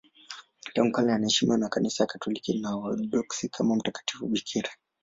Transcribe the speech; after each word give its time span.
Tangu 0.73 0.91
kale 0.91 1.13
anaheshimiwa 1.13 1.57
na 1.57 1.69
Kanisa 1.69 2.05
Katoliki 2.05 2.59
na 2.61 2.75
Waorthodoksi 2.75 3.49
kama 3.49 3.75
mtakatifu 3.75 4.27
bikira. 4.27 4.69